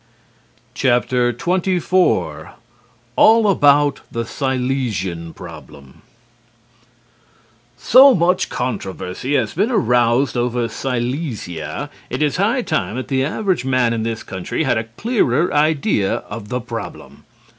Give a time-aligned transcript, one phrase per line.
[0.73, 2.53] XXIV
[3.15, 6.01] ALL ABOUT THE SILESIAN PROBLEM
[7.77, 13.63] So much controversy has been aroused over Silesia it is high time that the average
[13.63, 17.25] man in this country had a clearer idea of the problem.